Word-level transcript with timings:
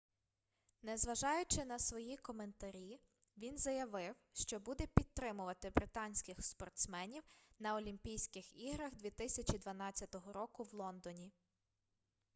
незважаючи 0.83 1.65
на 1.65 1.79
свої 1.79 2.17
коментарі 2.17 2.99
він 3.37 3.57
заявив 3.57 4.15
що 4.33 4.59
буде 4.59 4.87
підтримувати 4.95 5.69
британських 5.69 6.43
спортсменів 6.45 7.23
на 7.59 7.75
олімпійських 7.75 8.55
іграх 8.63 8.95
2012 8.95 10.15
року 10.33 10.63
в 10.63 10.73
лондоні 10.73 11.31